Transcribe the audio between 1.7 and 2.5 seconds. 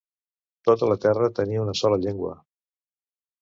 sola llengua.